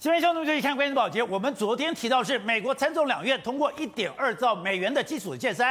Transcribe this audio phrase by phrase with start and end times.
[0.00, 1.22] 新闻兄弟们，注意看关键保洁。
[1.22, 5.62] 我们昨天提到是美国参众两院通过一点二兆美元的基础建设，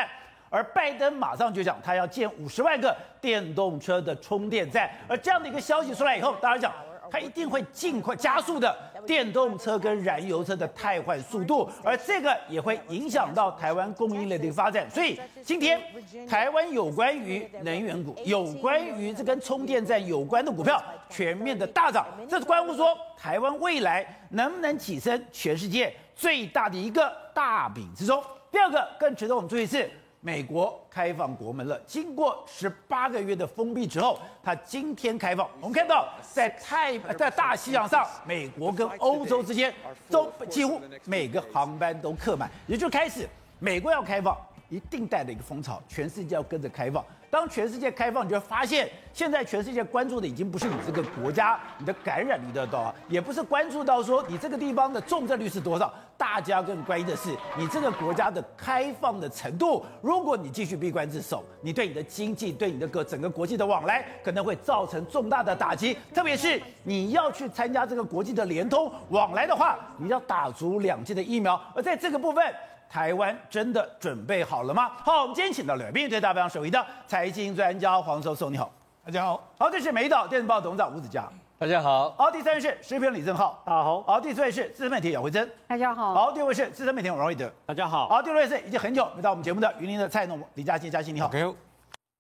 [0.52, 4.88] 而拜登马上就讲他要建五十万个电动车的充电站。
[5.08, 6.89] 而这样的一个消息出来以后，大家讲。
[7.12, 8.76] 它一定会尽快加速的
[9.06, 14.90] 电动车跟燃油车的汰换速度，而这个也会影响到台湾供应链的一个发展。
[14.90, 15.80] 所以今天
[16.28, 28.24] 台湾有关于能源股、有关于这跟充电站有关的股票全面的大涨，这是关乎说台湾未来能不能跻身全世界最大的一个大饼之中。
[28.52, 29.90] 第二个更值得我们注意是。
[30.22, 35.48] 美国开放国门了，经过十八个月的封闭之后，它今天开放。
[35.62, 39.74] 我们看到在太在大西洋上，美国跟欧洲之间
[40.10, 43.28] 都几乎每个航班都客满，也就开始
[43.60, 44.38] 美国要开放，
[44.70, 47.04] 一定带着一个风潮，全世界要跟着开放。
[47.32, 59.86] 当全世界开放，你就会发现，现在全世界关注的已经不是你这个国家你的感染率的多少，也不是关注到说你这个地方的重症率是多少，大家更关心的是你这个国家的开放的程度。
[60.02, 65.96] 如果你继续闭关自守，你对你的经济、对你的个整个国际的往来，可能会造成重大的打击。
[66.12, 72.44] 特别是你要去参加这个国际的联通往来的话，你要打足两剂的疫苗，而在这个部分。
[72.90, 74.90] 台湾真的准备好了吗？
[75.06, 78.74] 好，我们今天请到了《面对大方》首席的财经专家黄教授，你好，
[79.06, 79.48] 大家好。
[79.60, 81.30] 好，这是《美岛电子报》董事长吴子嘉，
[81.60, 82.10] 大家好。
[82.18, 84.02] 好，第三位是时评李正浩，大家好。
[84.02, 86.16] 好，第四位是资深媒体姚慧珍，大家好。
[86.16, 88.10] 好，第五位是资深媒体王瑞德，大家好。
[88.10, 91.28] 好，第六位是已经很久没到我们节目的云林的蔡农李嘉欣，嘉欣你好。
[91.28, 91.54] OK。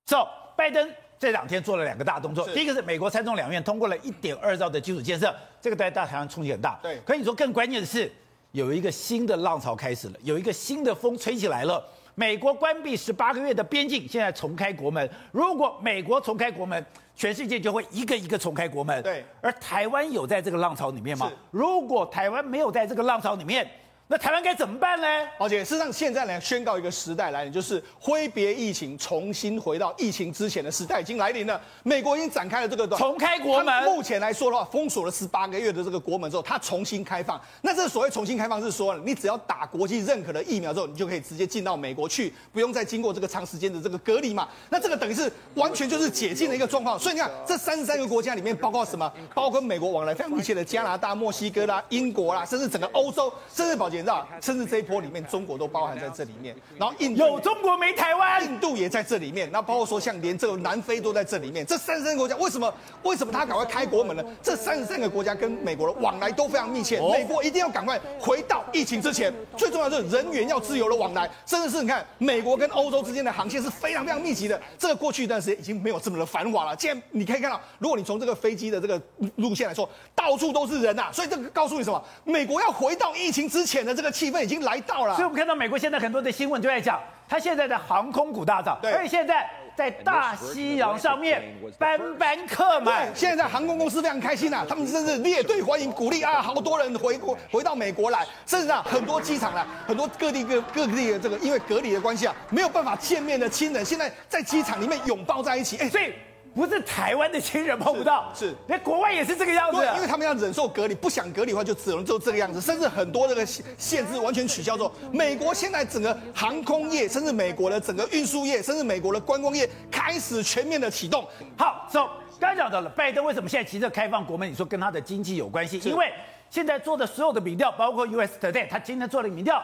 [0.05, 6.77] So，拜登这两天做了两个大动作，第一个是美国参众两院通过了一点二兆的基础建设，这个对大台湾冲击很大。
[6.83, 6.99] 对。
[6.99, 8.11] 可以说更关键的是。
[8.51, 11.83] 有一个新的浪潮开始了，有一个新的风吹起来了。
[12.15, 15.09] 美国关闭十八个月的边境，现在重开国门。
[15.31, 19.01] 如果美国重开国门，全世界就会一个一个重开国门。
[19.03, 21.31] 对，而台湾有在这个浪潮里面吗？
[21.51, 23.69] 如果台湾没有在这个浪潮里面。
[24.11, 25.07] 那台湾该怎么办呢？
[25.37, 31.61] 而且事实上，现在呢，宣告一个时代来临，就是挥别疫情，重新回到疫情之前的时代已经来临了。
[31.83, 33.83] 美国已经展开了这个重开国门。
[33.83, 37.39] 目前来说的话，封锁了十八个月的这个国门之后，它重新开放。
[37.61, 44.49] 那这所谓重新开放是说，你只要打国际认可的疫苗之后，你就可以直接进到美国去，不用再经过这个长时间的这个隔离嘛。
[44.71, 46.97] 那这个等于是完全就是解禁的一个状况。
[46.97, 49.13] 所以你看，这三十三个国家里面包括什么？
[49.35, 54.79] 包括美国往来非常密切的加拿大、墨西哥啦、英国啦，甚至整个欧洲，甚至保健，你知道，甚至这。
[54.79, 62.73] 一波里面，中国都包含在这里面，然后印度有中国没台湾，印度也在这里面，那包括说像连这个南非都在这里面，这三十三个国家为什么
[63.03, 64.23] 为什么他赶快开国门呢？
[64.41, 76.73] 这三十三个国家跟美国的往来都非常密切，美国一定要赶快回到疫情之前，最重要的是人员要自由的往来，甚至是你看美国跟欧洲之间的航线是非常非常密集的，这个过去一段时间已经没有这么的繁华了。
[76.73, 79.01] 既然你可以看到，如果你从这个飞机的这个
[79.35, 82.01] 路线来说，到处都是人呐、啊，所以这个告诉你什么？
[82.23, 85.15] 美国要回到疫情之前的这个气氛已经来到了。
[85.15, 85.49] 所以我们看。
[85.49, 91.41] 到美国现在很多的新闻就在讲，它现在的航空股大涨，而且现在在大西洋上面
[91.79, 93.09] 班班客满。
[93.15, 105.77] 现在航空公司非常开心啊，他们真是列队欢迎，鼓励啊，好多人回国回到美国来，甚至啊很多机场啊，很多各地各各地的这个因为隔离的关系啊，没有办法见面的亲人，现在在机场里面拥抱在一起。
[105.77, 106.13] 哎，所以。
[106.53, 109.77] 不是台湾的亲人碰不到，是连国外也是这个样子。
[109.95, 112.59] 因为他们要忍受隔离，不想隔离的话，就只能就这个样子。
[112.61, 121.25] 甚至很多这个限制完全取消之后，美国现在整个航空业，甚至美国的整个运输业，甚至美国的观光业开始全面的启动。
[121.57, 124.51] 好，走，刚讲到了拜登为什么现在急着开放国门？
[124.51, 125.79] 你说跟他的经济有关系？
[125.79, 126.11] 因为
[126.49, 129.63] 现在做的所有的民调，包括 US Today，他今天做了民调。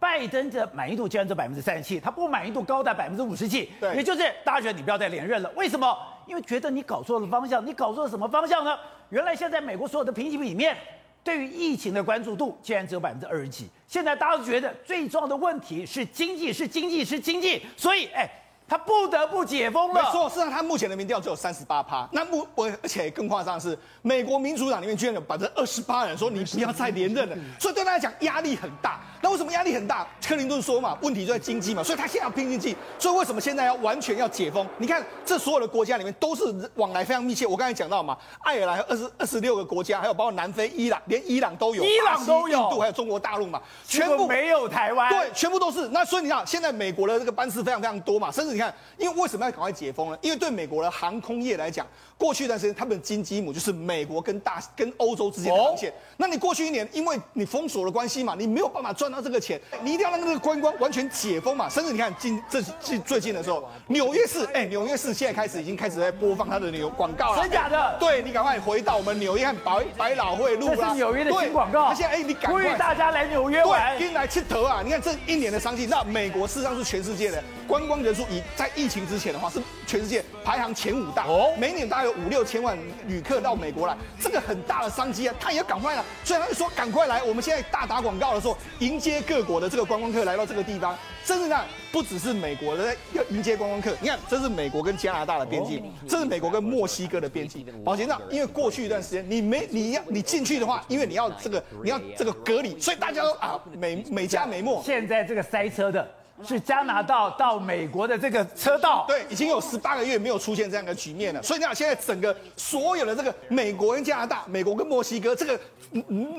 [0.00, 5.50] 拜登的满意度竟然只百分之三十七，他不满意度高达百分之五十七，对，也就是大家觉得你不要再连任了。
[5.56, 5.96] 为什么？
[6.26, 7.64] 因为觉得你搞错了方向。
[7.66, 8.78] 你搞错了什么方向呢？
[9.10, 10.76] 原来现在美国所有的评级里面，
[11.22, 13.68] 对于疫情的关注度竟然只有百分之二十几。
[13.86, 17.62] 现在大家都觉得最重要的问题是经济，是经济，是经济。
[17.76, 18.28] 所以，哎。
[18.66, 20.02] 他不得不解封了。
[20.02, 22.08] 没错，事实上他目前的民调只有三十八趴。
[22.10, 27.36] 那目我而且更夸张的是，美国民主党里面居然有百分之二十八人说你不要再连任了。
[27.60, 29.00] 所以对他来讲压力很大。
[29.20, 30.06] 那为什么压力很大？
[30.26, 31.82] 克林顿说嘛，问题就在经济嘛。
[31.82, 32.74] 所以他现在要拼经济。
[32.98, 34.66] 所以为什么现在要完全要解封？
[34.78, 37.46] 你看这所有的国家里面都是往来非常密切。
[37.46, 45.10] 我刚才讲到嘛，爱尔兰二十二十六个国家，还有包括南非、伊朗，连伊朗都有，伊朗都有，印度还有中国大陆嘛，全部没有台湾。
[45.10, 45.88] 对，全部都是。
[45.88, 48.53] 那所以你看，现在美国的这个班次非常非常多嘛，甚至。
[48.54, 50.18] 你看，因为为什么要赶快解封呢？
[50.22, 51.84] 因为对美国的航空业来讲，
[52.16, 55.90] 过去一段时间他们的金鸡母就是美国跟大跟欧洲之间的航线。
[55.90, 61.68] 哦、那你过去一年，因为你封锁的关系嘛，你没有办法赚到这个钱，你一定要让那个观光完全解封嘛。
[61.68, 67.42] 甚至你看近这近最近的时候，纽约市，哎，纽约市现在开始已经开始在播放它的纽广告了。
[67.42, 67.76] 真假的？
[67.78, 70.76] 哎、对，你赶快回到我们纽约看百百老汇路啦。
[70.76, 71.88] 这是纽约的新广告。
[71.88, 74.82] 他现在哎，你赶快呼吁大家来纽约玩，跟来吃头啊！
[74.84, 90.96] 你看这一年的商机，那美国事实上是全世界的观光人数，以在疫情之前的话是全世界排行前五大哦，每年大概有五六千万旅客到美国来，这个很大的商机啊，他也要赶快了，所以他就说赶快来，我们现在大打广告的时候，迎接各国的这个观光客来到这个地方。
[91.24, 97.66] 真的呢，不只是美国的要迎接观光客，你看这是美国跟加拿大的边境，这是美国跟墨西哥的边境。
[97.82, 104.82] 宝杰，那因为过去一段时间你没你要你进去的话，因为你要这个你要这个隔离，所以大家都啊美美加美墨。
[104.84, 106.06] 现在这个塞车的。
[106.42, 111.40] 是加拿大到美国的这个车道，对，已经有十八个月没有出现这样的局面了。
[111.42, 115.58] 所以你看，现在整个所有的这个美国跟加拿大、美国跟墨西哥这个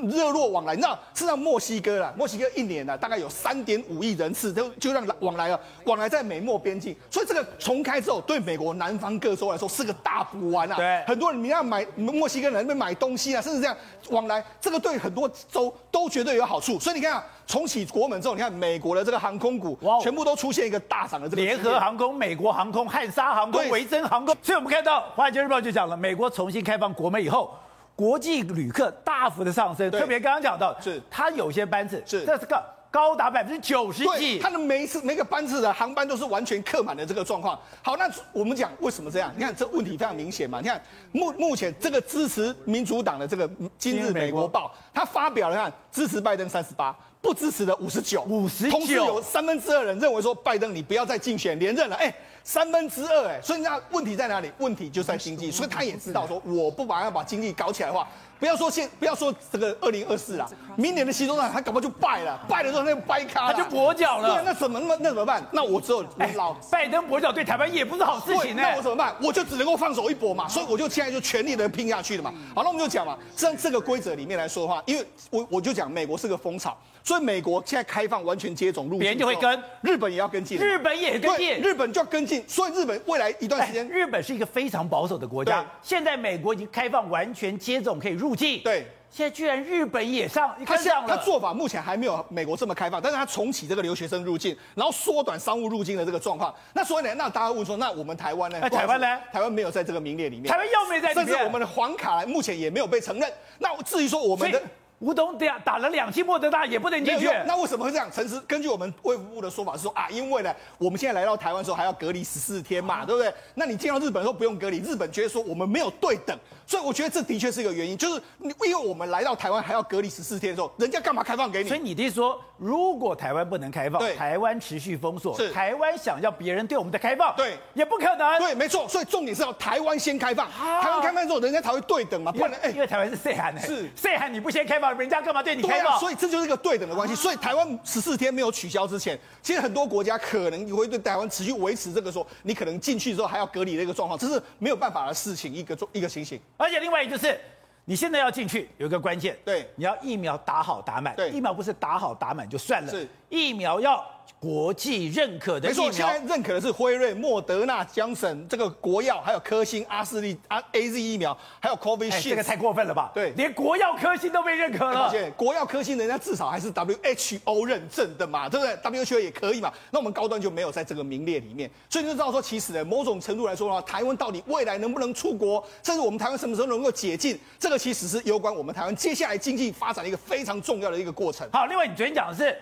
[0.02, 6.94] 热络往来，你知道，是让墨西哥啦，墨西哥一年呢大概有三点五亿人次，就就让往来了，往来在美墨边境。
[7.10, 10.76] 所以这个重开之后，对美国南方各州来说是个大补丸啊。
[10.76, 13.74] 对，很多人你要买墨西哥人那边买东西啊，甚至这样
[14.10, 16.78] 往来，这个对很多州都绝对有好处。
[16.78, 17.24] 所以你看啊。
[17.46, 21.42] 重启国门之后，你看美国的这个航空股，哇，全部都出现一个大涨的这个。
[21.42, 24.36] 联合航空、美国航空、汉莎航空、维珍航空。
[24.42, 27.54] 所以我们看到《华尔街日报》就讲了，美国重新开放国门以后，
[27.94, 29.90] 国际旅客大幅的上升。
[29.90, 32.75] 特别刚刚讲到，是它有些班次是这是个。
[32.96, 37.60] 高达百分之九十几，它的每一次每个班次的航班都是完全客满的这个状况。
[37.82, 39.30] 好，那我们讲为什么这样？
[39.36, 40.62] 你看这问题非常明显嘛。
[40.62, 40.80] 你看
[41.12, 43.46] 目目前这个支持民主党的这个
[43.76, 51.96] 《今日美国报》，他发表了看支持拜登三十八，不支持的五十九，五十九，同时有三分之二人认为说拜登你不要再竞选连任了。
[51.96, 52.10] 哎，
[52.42, 54.50] 三分之二哎，所以那问题在哪里？
[54.56, 55.50] 问题就在经济。
[55.50, 58.08] 所以他也知道说，我不把要把经济搞起来的话。
[58.38, 60.46] 不要说现，不要说这个二零二四啦，
[60.76, 64.34] 明年的习总统他搞不好就败了，败了之后那就掰咖，他就跛脚了。
[64.34, 65.42] 对，那怎么那么那怎么办？
[65.52, 66.02] 那我只有
[66.34, 68.62] 老、欸、拜登跛脚对台湾也不是好事情呢。
[68.62, 69.14] 那我怎么办？
[69.22, 70.46] 我就只能够放手一搏嘛。
[70.48, 72.32] 所以我就现在就全力的拼下去了嘛。
[72.54, 82.42] 好，那我们就讲嘛，像这个规则里面来说的话，因为我我就讲美国是个风潮，所以美国现在开放完全接种入境，别人就会跟，日本也要跟进，日本也跟进，日本就要跟进。
[82.48, 88.84] 所以日本未来一段时间、欸，日本是一个非常保守的国家，现在美国已经开放完全接种可以入境，对。
[89.08, 96.52] 现在居然日本也上，他上他做法目前还没有美国这么开放，但是他重启这个留学生入境，然后缩短商务入境的这个状况。
[96.72, 98.68] 那所以呢，那大家问说，那我们台湾呢？
[98.68, 99.06] 台湾呢？
[99.32, 100.50] 台湾没有在这个名列里面。
[100.50, 101.24] 台湾又没在里面。
[101.24, 103.32] 甚至我们的黄卡目前也没有被承认。
[103.60, 104.60] 那至于说我们的。
[104.98, 108.10] 吴董打打了两剂莫德纳也不能进去，那为什么会这样？
[108.10, 113.32] 陈时根据我们卫福部的说法是说啊，因为呢，我们现在来到台湾的时候还要隔离十四天嘛，对不对？
[113.54, 116.34] 那你进到日本的时候不用隔离，日本觉得说我们没有对等，
[116.66, 121.68] 所以我觉得这的确是一个原因，就是因为我们来到台湾还要隔离十四天的时候，人家干嘛开放给你？
[121.68, 128.88] 所以你的意思说，如果台湾不能开放，对，台湾持续封锁，台湾想要别人对我们的开放，对，也不可能，对，没错。
[128.88, 135.62] 所以重点是要台湾先开放，台湾开放之后，人家才会对等嘛，不然哎，因为台湾是 say 函的，是 say 函你不先开放，人家干嘛对你？
[135.62, 137.14] 对啊，所以这就是一个对等的关系。
[137.14, 146.40] 所以台湾十四天没有取消之前，其实很多国家可能你会对台湾持续维持这个说，你可能进去之后还要隔离的一个状况，这是没有办法的事情，一个一个情形。
[146.56, 147.40] 而且另外一是，
[147.84, 154.04] 你现在要进去有一个关键，对，你要疫苗打好打满，对，疫苗不是打好打满就算了，是疫苗要。
[154.38, 163.10] 国际认可的疫苗，没错，现在认可的是辉瑞、莫德纳、江省这个国药，还有科兴、阿斯利、阿 A Z 疫苗，还有 Covishield，这个太过分了吧？
[163.14, 165.06] 对，连国药、科兴都被认可了。
[165.06, 169.72] 而且国药、科兴人家至少还是 W H O 认证的嘛，对不对？W H O 也可以嘛。
[169.90, 181.48] 那我们高端就没有在这个名列里面，所以你就知道说，其实呢，某种程度来说的话，台湾到底未来能不能出国，甚至我们台湾什么时候能够解禁，这个其实是攸关我们台湾接下来经济发展的一个非常重要的一个过程。
[181.52, 182.56] 好，另外你昨天讲的是。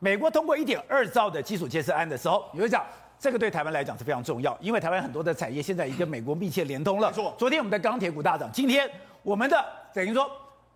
[0.00, 2.84] 美国通过一点二兆的基础建设案的时候，你会讲
[3.18, 7.08] 这个对台湾来讲是非常重要，因为台湾很多的产业现在已经跟美国密切连通了。
[7.08, 8.88] 没错，昨天我们的钢铁股大涨，今天
[9.22, 10.30] 我们的等于说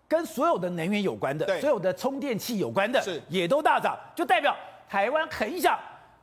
[0.09, 4.57] 跟所有的能源有关的，对所有的充电器有关的，是也都大涨，就代表
[4.89, 5.79] 台湾很想。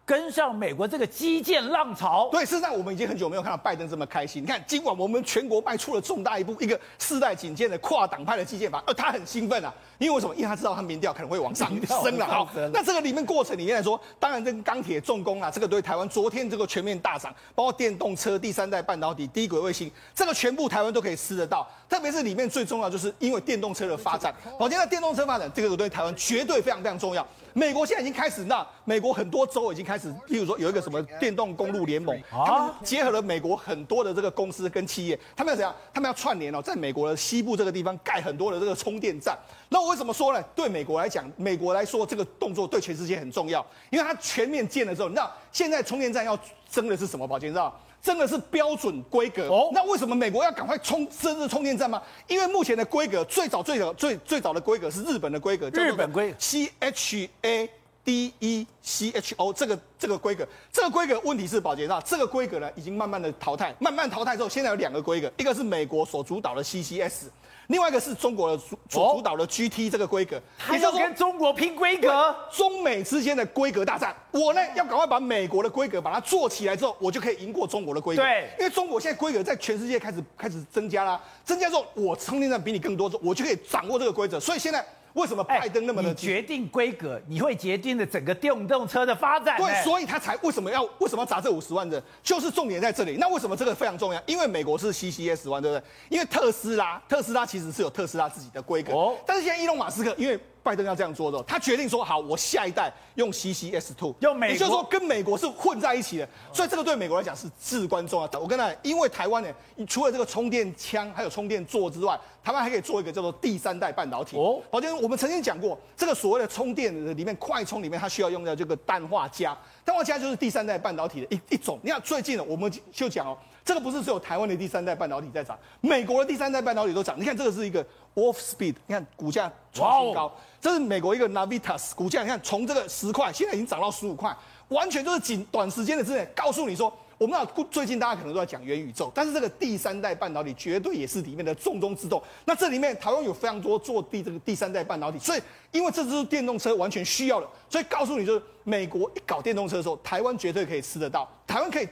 [0.09, 4.41] 跟上美国这个基建浪潮，对，事实上我们已经很久没有看到拜登这么开心。
[4.41, 10.33] 你看，今晚我们全国迈出了重大一步，一个世代仅见的跨党派的基建法，呃他很兴奋啊，因为为什么？
[10.33, 12.25] 因为他知道他民调可能会往上升了。
[12.25, 21.69] 好，那这个里面过程里面来说，当然这个钢铁重工啊，这个对台湾昨天这个全面大涨，包括电动车、第三代半导体、低轨卫星，这个全部台湾都可以吃得到。
[21.87, 27.23] 特别是里面最重要，就是因为电动车的发展，好，现在电动车发展这个对台湾绝对非常非常重要。
[27.59, 35.75] 美国现在已经开始，那美国很多州已经开始，例如说有一个什么电动公路联盟，啊，结合了美国很多的这个公司跟企业，他们要怎样？
[35.93, 39.37] 他们要串联哦，在美国的西部这个地方盖很多的这个充电站。
[39.67, 40.41] 那我为什么说呢？
[40.55, 46.39] 对美国来讲，美国来说这个动作对全世界很重要，因为它全面建了之后，你知道现在充电站要
[46.71, 47.27] 争的是什么？
[47.27, 47.77] 宝杰你知道？
[48.01, 49.69] 真的是标准规格哦。
[49.73, 52.01] 那为什么美国要赶快充设置充电站吗？
[52.27, 57.69] 因为目前的规格最早最早最最早的规格是日本的规格，日本规 C H A
[58.03, 67.29] D E C H O 这个这个规格，这个规格问题是宝杰那这个规格呢已经慢慢的淘汰，慢慢淘汰之后，现在有两个规格，一个是美国所主导的 C C S。
[67.69, 74.15] 另外一个是中国的主所主导的 GT 这个规格，还要跟中国拼规格，中美之间的规格大战。
[74.31, 78.23] 我呢要赶快把美国的规格把它做起来之后，我就可以赢过中国的规格。
[78.23, 84.39] 对，因为中国现在规格在全世界开始开始增加啦，增加之后我充电站比你更多，我就可以掌握这个规则。
[84.39, 84.85] 所以现在。
[85.13, 87.19] 为什么拜登那么的、欸、决定规格？
[87.27, 89.57] 你会决定的整个电动车的发展。
[89.57, 92.01] 对，所以他才为什么要为什么要砸这五十万的？
[92.21, 93.17] 就是重点在这里。
[93.19, 94.21] 那为什么这个非常重要？
[94.25, 95.83] 因为美国是 CCS 十万，对不对？
[96.09, 98.93] 因为特斯拉，特斯拉其实是有特斯拉自己的规格。
[98.93, 99.17] 哦。
[99.25, 106.27] 但是现在伊隆马斯克，因为拜登要这样做的，他决定说好，我下一代用 CCS Two，用美国，也就是说跟美国是混在一起的。
[106.53, 108.39] 所以这个对美国来讲是至关重要的。
[108.39, 109.49] 我跟他，因为台湾呢，
[109.87, 114.37] 除了这个充电枪还有充电座之外，台湾还可以做一个叫做第三代半导体。
[114.37, 121.79] 哦，好，就是我们曾经讲过，这个所谓的充电的里面快充里面，它需要用到这个氮化镓，氮化镓就是第三代半导体的一一种。
[121.81, 123.37] 你看最近呢我们就讲哦。
[123.65, 127.19] 这个不是只有台湾的第三代半导体在涨，美国的第三代半导体都涨。
[127.19, 127.85] 你看这个是一个
[128.15, 130.27] Wolfspeed，你看股价创新高。
[130.27, 130.31] Wow.
[130.59, 134.35] 这是美国一个 Navitas 股价，你看从这个十块现在已经涨到十五块，
[134.69, 142.21] 完全就是仅短时间的之内告诉你说，我们知道最近大家可能都在讲元宇宙，但是这个第三代半导体绝对也是里面的重中之重。
[142.45, 151.87] 那这里面台湾有非常多做第这个第三代半导体，所以因为这是电动车完全需要的，所以告诉你就是美国一搞电动车的时候，台湾绝对可以吃得到，台湾可以。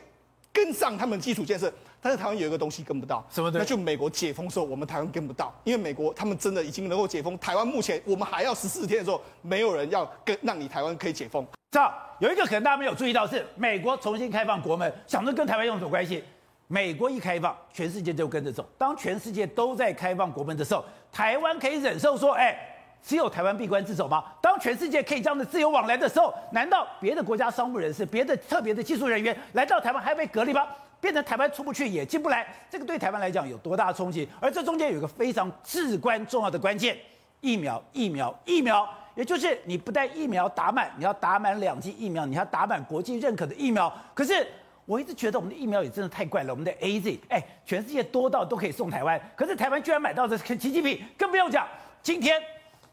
[0.54, 3.52] 跟上他们基础建设，但是台湾有一个东西跟不到，什么？
[3.54, 11.46] 那就美国解封的时候，我们台湾跟不到，因为美国他们真的已经能够解封，台湾目前我们还要十四天的时候，没有人要跟让你台湾可以解封。
[11.72, 16.24] 这样有一个可能大家没有注意到是，美国重新开放国门，想着跟台湾有什么关系？
[16.68, 18.68] 美国一开放，全世界就跟着走。
[18.78, 22.58] 当全世界都在开放国门的时候，台湾可以忍受说，哎，
[23.04, 24.24] 只有台湾闭关自守吗？
[24.42, 30.68] 当全世界可以这样的自由往来的时候，难道别的国家商务人士、别的特别的技术人员来到台湾还被隔离吗？
[31.00, 34.28] 变成台湾出不去也进不来，这个对台湾来讲有多大的冲击？
[34.40, 36.98] 而这中间有一个非常至关重要的关键：
[37.40, 38.88] 疫苗，疫苗，疫苗。
[39.16, 43.92] 也就是你不但疫苗打满，你要打满两剂疫苗，你要打满国际认可的疫苗。
[44.14, 44.48] 可是
[44.86, 51.68] 我一直觉得我们的疫苗也真的太怪了，我们的 AZ，哎，全世界多到都可以送台湾，可是台湾居然买到的是奇迹品，更不用讲。
[52.04, 52.40] 今天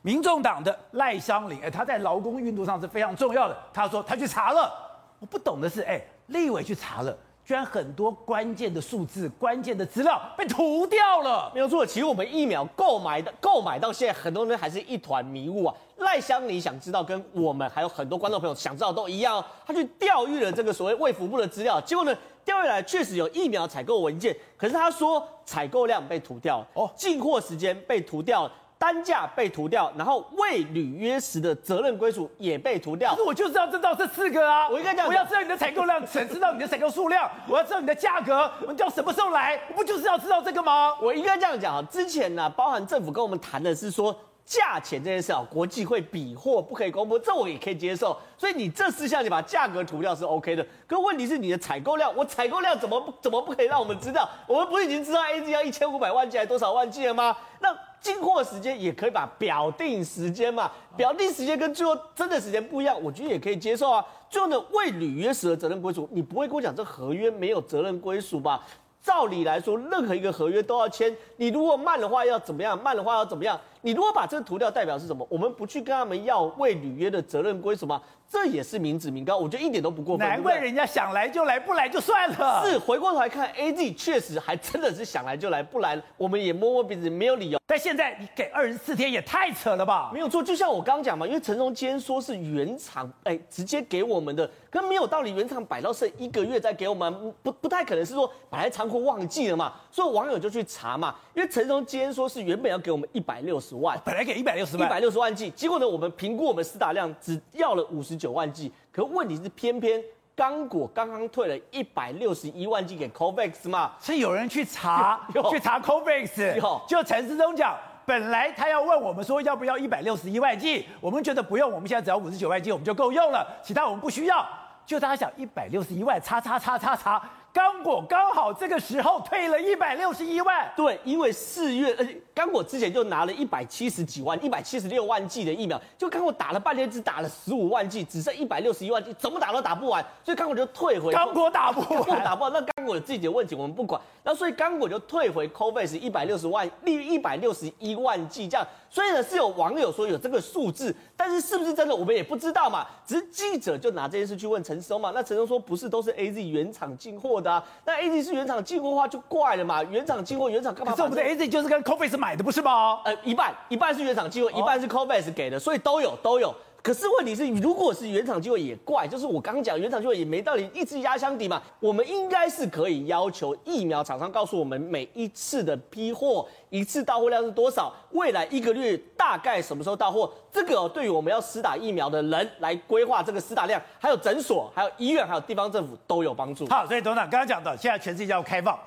[0.04, 3.56] 民众党的赖香伶，哎，他在劳工运动上是非常重要的。
[3.72, 4.70] 他说他去查了，
[5.18, 7.16] 我不懂的是，哎，立委去查了。
[7.42, 11.86] 居然很多关键的数字、关键的资料被涂掉了，没有错。
[11.86, 15.74] 其实我们疫苗购买的购买到现在，很多人还是一团迷雾啊。
[15.96, 19.44] 赖香伶想知道，跟我们还有很多观众朋友想知道都一样哦。
[19.66, 28.52] 他去调阅了这个所谓卫福部的资料，结果呢，调阅来确实有疫苗采购文件，可是他说采购量被涂掉了，哦，进货时间被涂掉了。
[28.84, 33.12] 单价被涂掉，然后未履约时的责任归属也被涂掉。
[33.12, 39.58] 可是我就是要知道这四个啊，我应该讲，我要知道你的采购量，想知道你的采购数量， 我要知道你的价格，我们叫什么时候来？
[39.70, 40.94] 我不就是要知道这个吗？
[41.00, 44.14] 我应该这样讲啊，之前呢，包含政府跟我们谈的是说。
[44.46, 48.14] 价钱这件事啊，国际会比货，不可以公布，这我也可以接受。
[48.36, 50.66] 所以你这四项你把价格涂掉是 OK 的。
[50.86, 54.28] 可问题是你的采购量，我采购量怎么不怎么不可以让我们知道？
[54.46, 57.34] 我们不是已经知道 AZ 要一千五百万剂还多少万剂了吗？
[57.60, 64.04] 那进货时间也可以把表定时间嘛，表定时间跟最后真的时间不一样，我觉得也可以接受啊。
[64.28, 68.62] 最后呢，未履约时的责任归属，你不会跟我讲这合约没有责任归属吧？
[69.02, 71.14] 照理来说，任何一个合约都要签。
[71.36, 72.78] 你如果慢的话要怎么样？
[72.82, 73.58] 慢的话要怎么样？
[73.80, 75.26] 你如果把这个涂掉，代表是什么？
[75.30, 78.02] 我们不去跟他们要未履约的责任归属吗？
[78.34, 80.26] 这也是民脂民膏，我觉得一点都不过分。
[80.26, 82.64] 难怪人家想来就来，不来就算了。
[82.66, 87.60] 是，回过头来看，AZ 确实还真的是想来就来，不来我们也摸摸鼻子，没有理由。
[87.64, 90.10] 但现在你给二十四天也太扯了吧？
[90.12, 99.72] 没有错，就像我刚刚讲嘛，因为陈荣坚说是原厂，哎，直接给我们的，可没有道理，原厂摆到剩一个月再给我们，不不太可能是说摆来仓库忘记了嘛。
[99.92, 108.72] 所以网友就去查嘛，因为陈荣坚说是原本要给我们一百六十万，本来给一百六十万，一百六十万剂，结果呢，我们评估我们施打量只要了五十九万剂。
[108.90, 110.02] 可问题是，偏偏
[110.34, 117.76] 刚果刚刚退了一百六十一万剂给 COVAX 嘛，是有人去查， 去查 COVAX，就陈思忠讲，
[118.06, 124.46] 本来他要问我们说要不要一百六十一万剂，我们觉得不用，我们现在只要五十九万剂我们就够用了，其他我们不需要。
[124.86, 127.22] 就大家想一百六十一万，叉叉叉叉叉。
[127.54, 141.12] 刚果刚好这个时候退了一百六十一万，对，因为四月，而且刚果之前就拿了一百七十几万、一百七十六万剂的疫苗，就刚果打了半天只打了十五万剂，只剩一百六十一万剂，怎么打都打不完，所以刚果就退回。
[141.12, 144.02] 刚果打不完，刚果打不完，那刚果有自己的问题，我们不管。
[144.24, 148.66] 那所以刚果就退回 COVAX 一百六十万，利于一百六十一万剂这样。
[148.90, 152.84] 所以呢，是有网友说有这个数字，但是是不是真的，我们也不知道嘛。
[153.06, 157.62] 只是记者就拿这件事去问陈松嘛，那陈松说不是，都是 AZ 原厂进货的啊。
[157.84, 160.90] 那 AZ 是原厂进货的话就怪了嘛，原厂进货，原厂干嘛？
[160.90, 162.98] 可是我们的 AZ 就是跟 COVAX 买的，不是吗？
[163.04, 166.52] 呃，一半一半是原厂进货，一半是 COVAX 给的，所以都有都有。
[166.84, 171.62] 可是问题是，如果是原厂机会也怪，就是我刚刚讲原厂机会也没道理一直压箱底嘛。
[171.80, 186.66] 我们应该是可以要求疫苗厂商告诉我们每一次的批货一次到货量是多少，未来一个月大概什么时候到货，这个对于我们要施打疫苗的人来规划这个施打量，还有诊所、还有医院、还有地方政府都有帮助。
[186.66, 188.78] 好，所以董事长刚刚讲的，现在全世界要开放，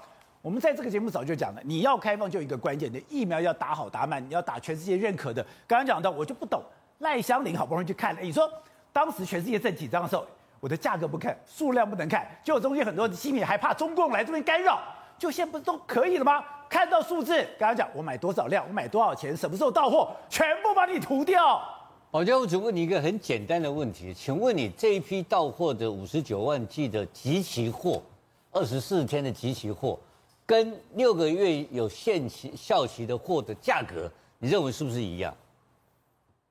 [0.44, 5.44] 我们在这个节目早就讲了，你要开放就一个关键的疫苗要打好打满，你要打全世界认可的。
[5.66, 6.62] 刚刚讲到，我就不懂。
[7.00, 8.50] 赖香林好不容易去看了，你说
[8.92, 10.26] 当时全世界正紧张的时候，
[10.60, 14.82] 我的价格不看，数量不能看，就中间很多的新民还怕中共来这边干扰，
[15.18, 16.44] 就现在不是都可以了吗？
[16.70, 21.62] 看到数字，刚刚讲我买多少量，我买多少钱，什么时候到货，全部把你涂掉。
[22.10, 28.02] 宝杰，我只问你一个很简单的问题，请问你这一批到货的五十九万剂的集齐货，
[28.52, 30.00] 二十四天的集齐货，
[30.46, 35.34] 跟六个月有限期效期的货的价格，你认为是不是一样？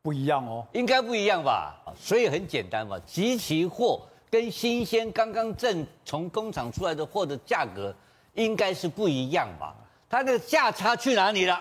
[0.06, 1.74] 不一样哦，应该不一样吧？
[1.98, 7.92] 所以很简单嘛，集齐货跟新鲜刚刚正从工厂出来的货的价格
[8.34, 9.74] 应该是不一样吧？
[10.08, 11.54] 它的价差去哪里了？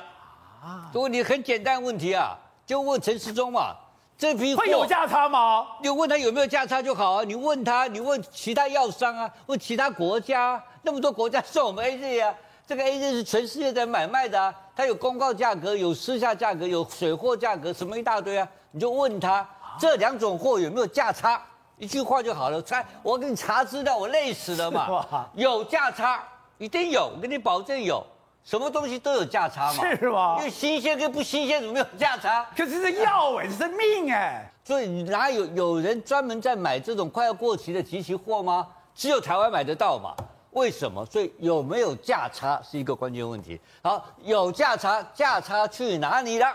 [0.62, 2.38] 啊，这问题很简单问题啊，
[2.68, 3.76] 就问陈世忠嘛，
[4.16, 5.66] 这批货会有价差吗？
[5.82, 12.32] 你问他有没有价差就好啊，你问他，你问其他药商啊，问其他国家，那么多国家送我们 AZ 啊。
[12.68, 18.48] 这个 AZ 是全世界在买卖的啊，它有公告价格，有私下价格，有水货价格，什么一大堆啊？
[18.72, 19.48] 你就问他
[19.80, 21.42] 这两种货有没有价差，
[21.78, 22.62] 一句话就好了。
[22.62, 25.30] 猜，我给你查资料，我累死了嘛。
[25.34, 26.22] 有价差，
[26.58, 28.06] 一定有，我跟你保证有，
[28.44, 29.96] 什么东西都有价差嘛。
[29.96, 30.36] 是吗？
[30.40, 32.46] 因为新鲜跟不新鲜怎么没有价差？
[32.58, 34.52] 可是这药哎，这是命哎。
[34.66, 38.68] 所以哪有有人专门在买这种快要过期的即期货吗？
[38.94, 40.14] 只有台湾买得到嘛。
[40.56, 41.06] 为什么？
[41.06, 43.60] 所以有没有价差是一个关键问题。
[43.84, 46.48] 好，有价差，价差去哪里了？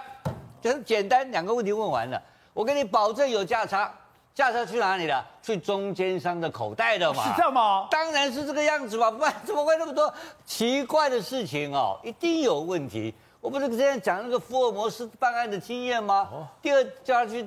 [0.58, 2.20] 就是简单两个问题问完了。
[2.54, 3.92] 我跟你保证有价差，
[4.34, 5.22] 价差去哪里了？
[5.42, 7.24] 去中间商的口袋的嘛？
[7.24, 7.88] 是这样吗？
[7.90, 10.12] 当然是这个样子嘛，不然怎么会那么多
[10.46, 12.00] 奇怪的事情哦？
[12.02, 13.14] 一定有问题。
[13.42, 16.26] 我不是之前讲那个福尔摩斯办案的经验吗？
[16.32, 17.46] 哦、第二叫他去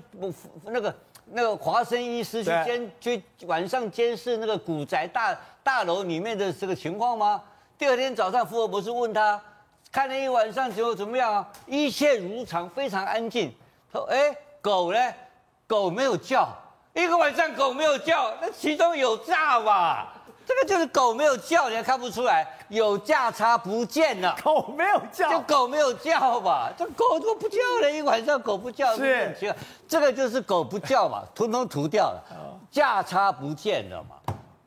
[0.64, 5.36] 那个那个华生医师去监去晚上监视那个古宅大。
[5.64, 7.42] 大楼里面的这个情况吗？
[7.78, 9.42] 第二天早上，福尔博士问他，
[9.92, 11.48] 看了一晚上之后怎么样啊？
[11.66, 13.54] 一切如常，非常安静。
[13.92, 15.00] 他说：“哎，狗呢？
[15.66, 16.50] 狗没有叫，
[16.94, 20.14] 一个晚上狗没有叫，那其中有诈吧？
[20.46, 22.46] 这个就是狗没有叫，你还看不出来？
[22.68, 26.70] 有价差不见了，狗没有叫，就狗没有叫吧？
[26.78, 27.90] 这狗怎么不叫了？
[27.90, 29.56] 一晚上狗不叫，是，
[29.88, 32.22] 这个就是狗不叫嘛，统统涂掉了，
[32.70, 34.18] 价差不见了嘛。”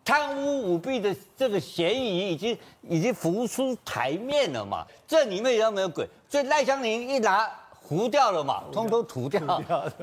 [0.06, 4.86] 贪污舞弊的这个嫌疑已经已经浮出台面了嘛？
[5.04, 6.08] 这里面有没有鬼？
[6.28, 9.40] 所以赖香林一拿糊掉了嘛，通通涂掉，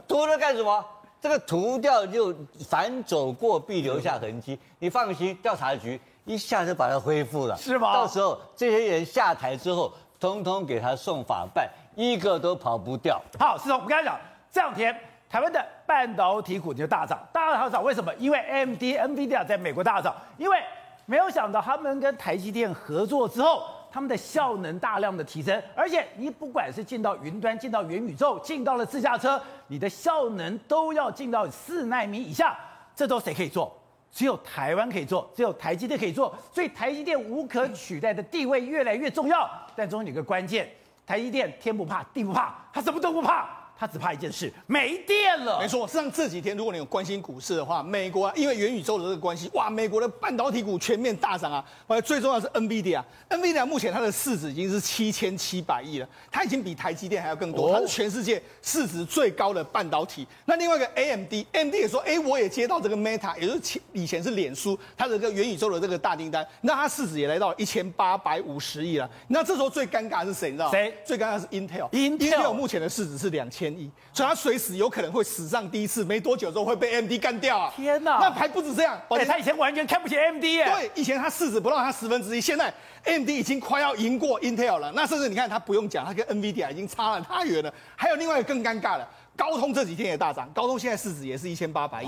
[0.06, 0.86] 涂了干什么？
[1.22, 2.36] 这个涂掉就
[2.68, 4.60] 反走过必留下痕迹。
[4.78, 7.94] 你放心，调查局一下就把它恢复了，是吗？
[7.94, 13.22] 到时候这些人下台之后，通通给他送法办，一个都跑不掉。
[13.40, 14.20] 好，是从我们刚才讲
[14.52, 14.94] 这两天。
[15.34, 18.14] 台湾的半导体股就大涨，大涨为什么？
[18.20, 20.60] 因为 AMD、NVIDIA 在美国大涨，因为
[21.08, 32.56] 没有想到他们跟台积电合作之后，他们的效能大量的提升，而且你不管是进到云端、进到元宇宙、进到了自驾车，你的效能都要进到四奈米以下，
[32.96, 33.76] 这都谁可以做？
[34.12, 39.50] 只有台湾可以做，只有台积电可以做，所以台积电无可取代的地位越来越重要。
[39.76, 40.70] 但中间有个关键，
[41.08, 43.63] 台积电天不怕地不怕，他什么都不怕。
[43.78, 45.60] 他只怕一件事，没电了。
[45.60, 51.64] 没错，实际上这几天如果你有关心股市的话，美国啊，因为元宇宙的这个关系，哇，美国的半导体股全面大涨啊。
[51.88, 60.26] 而最重要的是 NVIDIA，NVIDIA 目前它的市值已经是七千七百亿了，它已经比台积电还要更多，它是全世界市值最高的半导体。
[60.46, 69.10] 那另外一个 AMD，AMD 也说，哎，我也接到这个 Meta，也就是前以前是脸书，它的这个元宇宙的这个大订单，那它市值也来到一千八百五十亿了。
[69.28, 70.50] 那这时候最尴尬的是谁？
[70.50, 70.72] 你知道吗？
[70.72, 70.94] 谁？
[71.06, 77.72] 最尴尬的是 Intel，Intel 目前的市值是两千亿，所以它随时有可能会史上第一次，没多久之后会被 AMD 干掉啊！
[77.76, 80.66] 天哪，那还不止这样，而且他以前完全看不起 AMD 耶。
[80.66, 82.74] 对，以前他市值不到他十分之一，现在
[83.04, 84.92] AMD 已经快要赢过 Intel 了。
[84.94, 87.72] 那甚至你看，他不用讲，他跟 NVIDIA 已经差了太远了。
[87.96, 89.08] 还有另外一个更尴尬的。
[89.36, 92.08] 高通这几天也大涨，高通现在市值也是一千八百亿。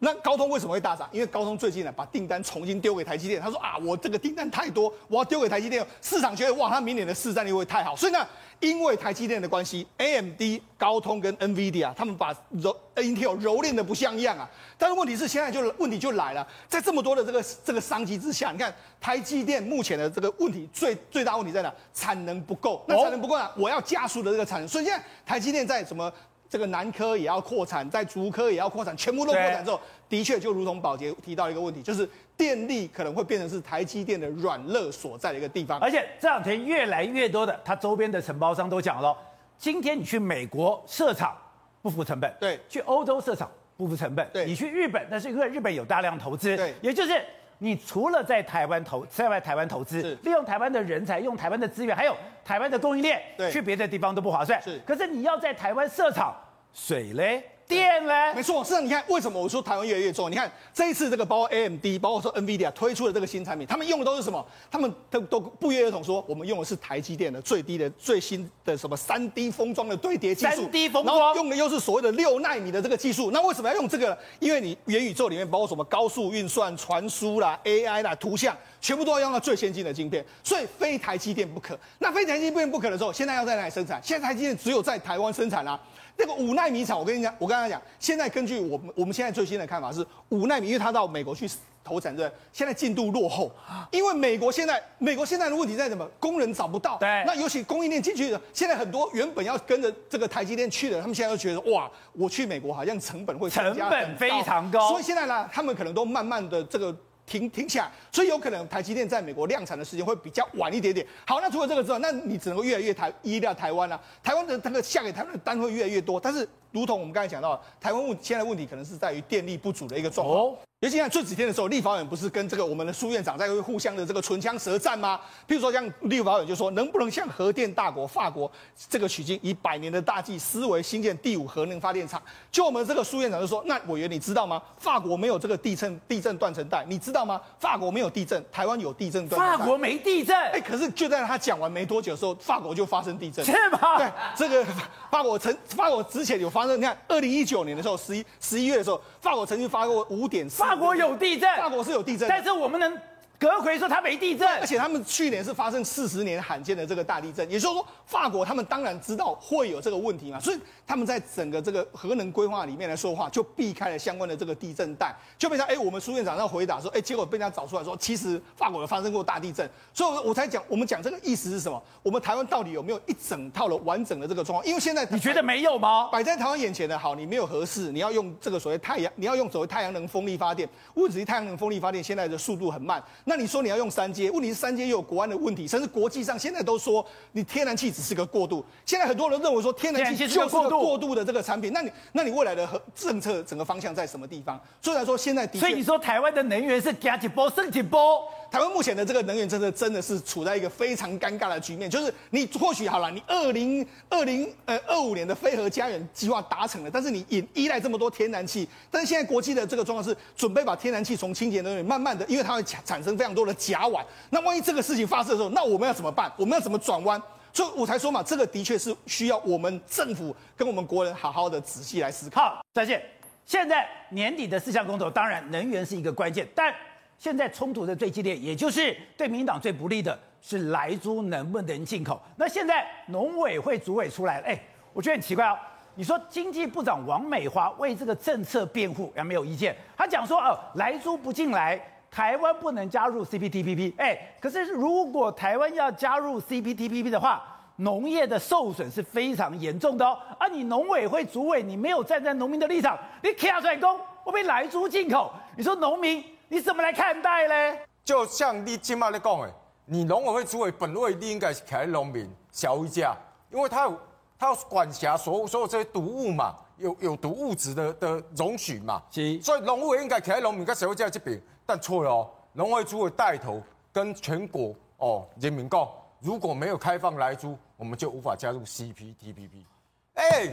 [0.00, 1.08] 那高通为什么会大涨？
[1.12, 3.40] 因为高通最近呢，把订单重新丢给台积电。
[3.40, 5.86] 他说啊，我这个订单太多，我要丢给台积电。
[6.02, 7.94] 市场觉得哇，他明年的市占率会太好。
[7.94, 8.26] 所以呢，
[8.60, 10.40] 因为台积电的关系，AMD、
[10.78, 14.48] 高通跟 NVIDIA 他们把柔 Intel 蹂躏的不像样啊。
[14.78, 21.72] 但是问题是现在就问题就来了，在这么多的这个这个商机之下，你看台积电目前的这个问题最最大问题在哪？
[21.92, 22.84] 产能不够。
[22.88, 23.50] 那产能不够呢？
[23.56, 24.68] 我要加速的这个产能。
[24.68, 26.12] 所以现在台积电在什么？
[26.54, 35.80] 这个南科也要扩产，在竹科也要扩产，全部都扩产之后，的确就如同宝杰提到一个问题，就是电力可能会变成是台积电的软肋所在的一个地方。
[35.80, 39.12] 而且这两天越来越多的，它周边的承包商都讲了，
[39.58, 41.36] 今天你去美国设厂
[41.82, 46.72] 不付成本，对；去欧洲设厂不付成本，对；你去日本，那是因为日本有大量投资，对。
[46.80, 47.20] 也就是
[47.58, 54.62] 你除了在台湾投，在外台湾投资，利用台湾的人才，用台湾的资源，还有台湾的供应链，对，去别的地方都不划算。
[54.62, 54.80] 是。
[54.86, 56.32] 可是你要在台湾设厂。
[56.74, 58.64] 水嘞，电嘞，没错。
[58.64, 60.30] 是啊，你看为什么我说台湾越来越重？
[60.30, 64.44] 你看这一次这个包括 AMD，包括说 NVIDIA 推出的这个新产品，他们用的都是什么？
[64.70, 73.30] 他们都都不约而同说，我们用的是台积电的最低的最新的什么三 D 封装的堆叠技术，三 D 封装，然后用的又是所谓的六纳米的这个技术。
[73.30, 74.16] 那为什么要用这个呢？
[74.40, 81.78] 因为你元宇宙里面包括什么高速运算、传输啦、AI 啦、图像，全部都要用到最先进的晶片，所以非台积电不可。
[81.98, 84.00] 那非台积电不可的时候，现在要在哪里生产？
[84.02, 85.80] 现在台积电只有在台湾生产啦、啊。
[86.16, 91.48] 那个五奈米厂，我跟你讲，我跟他讲，现在根据我们我们现在最新的看法是五奈米，因为他到美国去
[91.82, 93.50] 投产，对，现在进度落后，
[93.90, 96.08] 因为美国现在美国现在的问题在什么？
[96.18, 106.96] 工人找不到，对，那尤其供应链进去的，现在很多原本要跟着这个台积电去的，他们现在都觉得哇，我去美国好像成本会成本非常高，所以现在呢，他们可能都慢慢的这个。
[107.26, 111.06] 停停下来，所以有可能台积电在美国量产的时间会比较晚一点点。
[111.26, 120.38] 好，那除了这个之外，那你只能够越来越台依赖台湾了、台湾的那个下给台湾的单会越来越多，但是如同我们刚才讲到，台湾问现在问题可能是在于电力不足的一个状况。
[120.40, 125.18] 哦尤其像这几天的时候，立法院不是跟这个我们的苏院长在互相的这个唇枪舌战吗？
[125.48, 128.50] 譬如说，像立法院就说，能不能向核电大国法国
[128.90, 132.20] 这个取经，以百年的大计思维兴建第五核能发电厂？
[132.52, 134.60] 就我们这个苏院长就说，那委员你知道吗？
[134.76, 137.40] 法国没有这个地震地震断层带，你知道吗？
[137.58, 139.56] 法国没有地震，台湾有地震断层带。
[139.56, 143.96] 法国没地震，哎，可是就在他讲完没多久的时候，法国就发生地震，是吗？
[143.96, 144.62] 对，这个
[145.10, 151.56] 法国曾法国之前有发生，你看二零一九年的时候，十一十一月的时候，法国曾经发过五点四，法国有地震。
[151.56, 152.98] 法国是有地震，但是我们能。
[153.38, 171.82] 德奎说他没地震，而且他们去年是发生四十年罕见的这个大地震，也就是说，法国他们当然知道会有这个问题嘛，所以他们在整个这个核能规划里面来说话，就避开了相关的这个地震带，就变成哎，我们苏院长要回答说，哎，结果被人家找出来说，其实法国有发生过大地震，所以我才讲，我们讲这个意思是什么？
[172.02, 174.66] 我们台湾到底有没有一整套的完整的这个状况？
[174.66, 176.08] 因为现在你觉得没有吗？
[176.10, 184.30] 摆在台湾眼前的好，你没有合适，你要用这个所谓太阳，你要用所谓太阳能风力发电，问题是太阳能风力发电现在的速度很慢，那你说你要用三阶。
[184.30, 188.64] 问题是三阶又有国安的问题，甚至国际上现在都说你天然气只是个过渡。
[188.84, 194.60] 现在很多人认为说天然气就是个过渡的这个产品，那你那你未来的政策整个方向在什么地方？
[194.80, 198.22] 所以来说现在的，所以你说台湾的能源是加几波升几波？
[198.50, 216.32] 台湾目前的这个能源政策真的是处在一个非常尴尬的局面，就是你或许好了，你二零二零呃二五年的飞核家园计划达成了，但是你依依赖这么多天然气，但是现在国际的这个状况是准备把天然气从清洁能源慢慢的，因为它会产生非常多的甲烷，那万一这个事情发生的时候，那我们要怎么办？
[216.36, 217.20] 我们要怎么转弯？
[217.52, 222.64] 所以我才说嘛，这个的确是需要我们政府跟我们国人好好的仔细来思考。
[222.72, 223.02] 再见。
[223.46, 226.74] 现在年底的四项工作，当然能源是一个关键，但。
[227.16, 232.20] 现在冲突的最激烈，也就是对民党最不利的是莱猪能不能进口？
[232.36, 234.60] 那现在农委会主委出来了，哎，
[234.92, 235.56] 我觉得很奇怪哦。
[235.94, 239.74] 你说经济部长王美花为这个政策辩护，也没有意见。
[239.96, 241.80] 他讲说，哦，莱猪不进来，
[242.14, 243.92] 台湾不能加入 CPTPP。
[243.98, 247.42] 哎，可是如果台湾要加入 CPTPP 的话，
[247.76, 250.16] 农业的受损是非常严重的哦。
[250.38, 257.78] 啊，你农委会主委，你没有站在农民的立场，你卡出来讲我被来猪进口，你说农民你怎么来看待呢？
[258.04, 259.52] 就像你今麦在讲的，
[259.86, 263.16] 你农委会主委本位你应该是开农民、消费者，
[263.50, 264.00] 因为他有
[264.44, 275.88] 他要管辖所有所有这些毒物嘛，有有毒物质的的容许嘛，是所以农委应该开农民跟社会者这边，但错了哦，农委会主委带头跟全国哦人民讲，
[276.20, 279.64] 如果没有开放来猪，我们就无法加入 CPTPP。
[280.12, 280.48] 哎，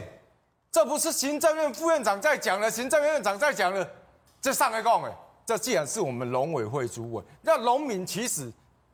[0.70, 3.86] 这不是行政院副院长在讲了，行政院院长在讲了，
[4.40, 5.12] 这上来讲哎。
[5.44, 8.50] 这既然是我们农委会主委，那农民其实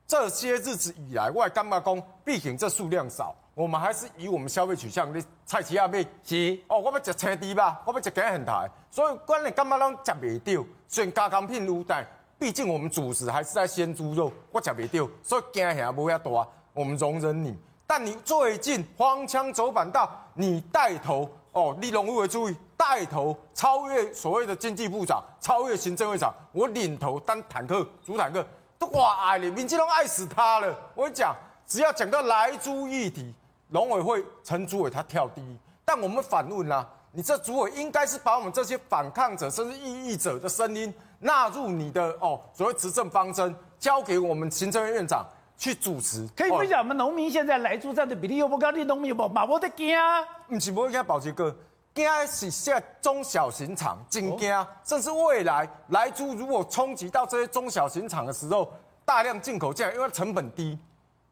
[0.07, 2.03] 这些日子以来，外干嘛工？
[2.25, 5.13] 毕竟这数量少，我们还是以我们消费取向。
[5.13, 10.65] 你菜市仔买是哦，我要食青猪吧，我要食鸡很台，所以关你干嘛拢吃不掉？
[10.87, 12.07] 虽然加工品有，但
[12.39, 16.31] 毕竟我们主食还是在鲜猪肉，我吃不掉，所以惊吓不要大，
[16.73, 17.59] 我们容忍你。
[17.85, 22.57] 但你最近荒腔走板到你带头哦，你农委会主委。
[22.77, 28.47] 带头超越所谓的经济部长，超越行政会长，我领头当坦克主坦克
[28.79, 30.79] 都哇爱你，民进党爱死他了。
[30.95, 31.35] 我跟你讲，
[31.67, 33.35] 只要讲到莱猪议题，
[33.69, 35.57] 农委会陈主委他跳第一。
[35.85, 45.27] 但我们反问啊，你这主委应该是把我们这些反抗者甚至异议者的声音纳入你的哦所谓执政方针，交给我们行政院院长
[45.57, 46.29] 去主持。
[46.37, 49.27] 可以分享我们农民现在来猪占的比例又不高，你农民有冇？
[49.29, 50.23] 马不得惊啊？
[50.47, 51.55] 不是不惊，宝杰哥。
[51.95, 58.73] 惊是现在中小型厂真惊，甚至未来来猪如果冲击到这些中小型厂的时候，
[59.05, 60.79] 大量进口进来，因为它成本低，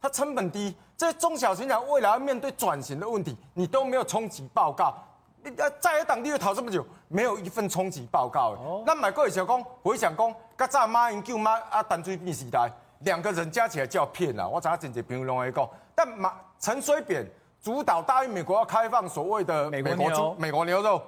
[0.01, 4.95] 它成本低，这些中小型厂未来要面对转型的问题，你都没有冲击报告，
[5.43, 8.51] 你呃在野党立委讨这么久，没有一份冲击报告。
[8.53, 17.27] 哦，那买过小工回想讲，刚才马英九马啊陈水扁时代，两个人加起来就要骗了，我早前几篇拢会讲，但马陈水扁。
[17.63, 21.03] 主导答应美国要开放所谓的美国猪、美国牛肉，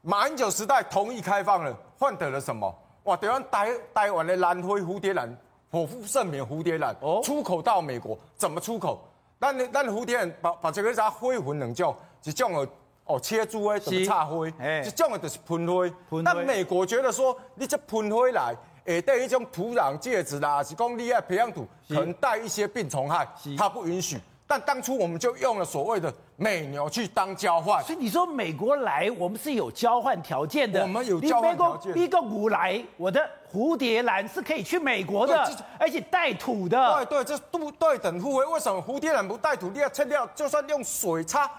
[0.00, 2.74] 马英九时代同意开放了，换得了什么？
[3.02, 3.14] 哇！
[3.14, 5.36] 台湾台台湾的蓝灰蝴蝶兰，
[5.72, 9.02] 剖腹圣免蝴蝶兰，出口到美国怎么出口？
[9.38, 12.68] 但你但蝴蝶兰把把这个啥灰魂能叫，就叫了
[13.06, 14.52] 哦切猪诶，怎么插灰？
[14.84, 15.90] 就叫了就是喷灰。
[16.22, 18.54] 那美国觉得说你这喷灰来，
[18.84, 24.20] 诶带一种土壤介质啦，是讲你要培养土可能带一些病虫害，它不允许。
[24.52, 30.82] 但当初我们就用了所谓的美牛去当交换，所以你说美国来，我们是有交换条件的。
[30.82, 31.96] 我们有交换条件。
[31.96, 37.06] 一个五来，我的蝴蝶兰是可以去美国的，而且带土的。
[37.06, 38.44] 对对，这对对等互惠。
[38.44, 39.70] 为什么蝴蝶兰不带土？
[39.70, 41.50] 你要拆掉，就算用水擦，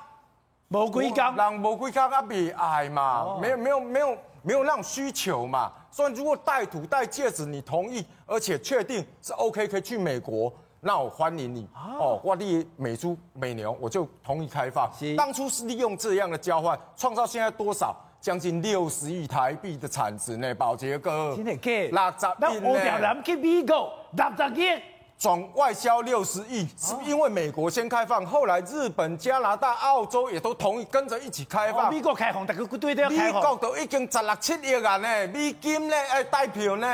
[0.68, 5.72] 魔鬼缸，让魔鬼缸啊比矮嘛，没有没有没有没有那种需求嘛。
[5.90, 10.54] 所以如果带土带戒指，你同意，而且确定是 OK，可以去美国。
[10.86, 11.66] 那我欢迎你
[11.98, 14.92] 哦，我立美猪美牛，我就同意开放。
[15.16, 17.96] 当初是利用这样的交换，创造现在多少？
[18.20, 20.54] 将近六十亿台币的产值呢？
[20.56, 22.34] 宝杰哥，真的假？
[22.38, 22.70] 六十亿呢？
[22.70, 24.82] 我表人去美国六十亿，
[25.18, 31.90] 总外销六十亿，是因为美国先开放，后来日本、加拿大、澳洲也都同意跟着一起开放。
[31.90, 33.10] 美国开放，大家对都要。
[33.10, 35.96] 美国都已经十六七亿啊呢，美金呢？
[36.10, 36.88] 哎，代票呢？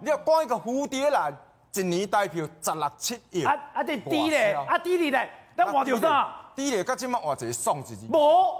[0.00, 1.34] 你要光一个蝴蝶兰。
[1.74, 3.82] 一年代票十六七亿，啊啊！
[3.82, 6.32] 这低咧，啊低哩咧，那换着啥？
[6.54, 8.54] 低咧，甲即马换一个送一只，无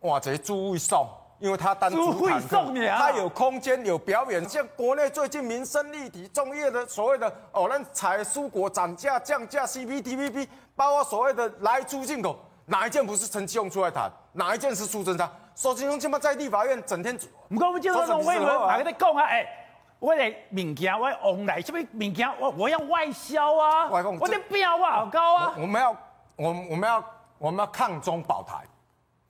[0.00, 4.46] 换一个猪会送，因为他单猪会送你啊，它有空间有表演。
[4.46, 10.46] 像国内最近民生立体种业的所谓的哦，那采蔬果涨价降价 CPTPP，
[10.76, 14.10] 包括所谓的来猪进口，哪一件不是陈其勇出来谈？
[14.32, 15.30] 哪一件是苏贞昌？
[15.54, 17.18] 苏贞昌起码在立法院整天，
[17.48, 19.24] 不过我们接受这种慰问，哪个在讲啊？
[19.24, 19.56] 哎。
[20.00, 23.88] 我的物件，我往来什么物件，我我要外销啊！
[23.88, 25.54] 我的标啊好高啊！
[25.58, 25.90] 我们要，
[26.36, 27.04] 我我们要，
[27.36, 28.64] 我们要抗中保台，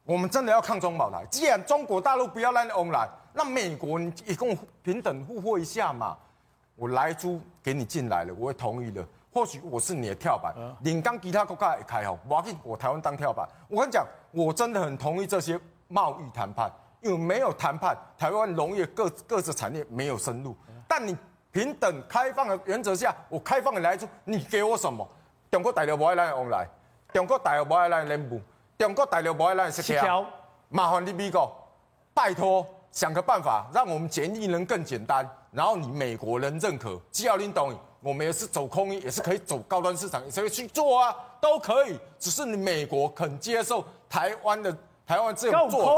[0.04, 1.26] 我们真的要抗中保台。
[1.28, 6.16] 既然中国大陆不要让你往来，那美国你也跟我平等互惠一下嘛。
[6.76, 9.04] 我来租给你进来了，我会同意的。
[9.33, 13.46] 或许我是你的跳板，领刚其他国家也开好，我要给我台湾当跳板。
[13.68, 16.70] 我跟你讲，我真的很同意这些贸易谈判。
[17.02, 20.54] 因为没有谈判，台湾农业各各自产业没有深入。
[20.86, 21.16] 但你
[21.50, 25.06] 平等开放的原则下，我开放的来猪，你给我什么？
[25.50, 26.66] 中国大陆不爱来往来，
[27.12, 28.40] 中国大陆不爱来领补，
[28.78, 30.26] 中国大陆不爱来食条。
[30.68, 31.50] 麻烦你美国，
[32.12, 35.28] 拜托想个办法，让我们检疫能更简单。
[35.50, 41.98] 然后你美国人认可，只要你懂，我们也是走空运，也是可以走高端市场，也是可以去做啊，都可以。
[42.18, 44.76] 只是你美国肯接受台湾的。
[45.10, 45.90] 台湾这种做法，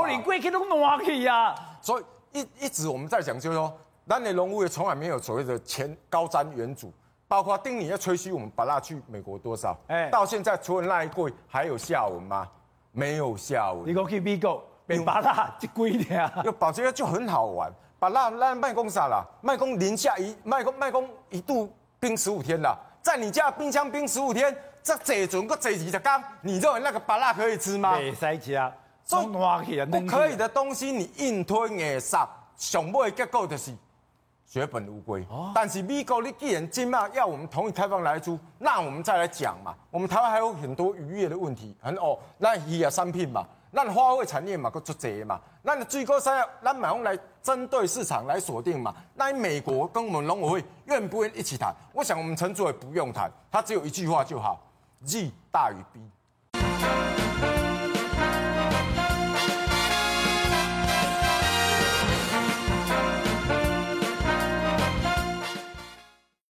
[1.83, 3.71] 所以一一直我们在讲，就是说，
[4.09, 6.91] 咱的农务业从来没有所谓的前高瞻远瞩，
[7.29, 9.77] 包括丁你要吹嘘我们巴拉去美国多少？
[9.89, 12.49] 哎到现在除了那一柜，还有下文吗？
[12.93, 13.87] 没有下文。
[13.87, 19.23] 你讲去美国被巴拉这几年， 有保洁就很好玩，芭乐那卖公啥啦？
[19.43, 21.71] 卖公零下一卖公卖公一度
[22.01, 27.99] 冰十五天啦，在你家冰箱冰十五天，这这准个这几十缸，你认为那个巴拉可以吃吗？
[27.99, 28.75] 没塞家，所
[29.21, 33.75] 不可以的东西你硬吞硬杀，上尾的结果就是
[34.47, 35.27] 血本无归。
[35.55, 39.75] 但是美国你既然今嘛要我们同意开放来租，那我们再来讲嘛。
[39.91, 45.41] 我们台湾还有很多渔业的问题，很哦，那渔业产品嘛，那花卉产业嘛，够足济嘛。
[45.63, 48.95] 那你最高三要，那买用来针对市场来锁定嘛。
[49.15, 51.75] 那美国跟我们农委会愿不愿意一起谈？
[51.93, 54.61] 我想我们陈主委不用谈，他只有一句话就好：
[55.01, 56.01] 利大于弊。